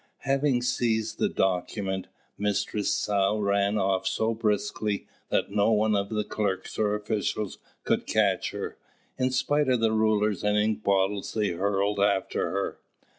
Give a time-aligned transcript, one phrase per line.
[0.23, 6.23] Having seized the document, mistress sow ran off so briskly that not one of the
[6.23, 8.77] clerks or officials could catch her,
[9.19, 12.79] in spite of the rulers and ink bottles they hurled after her.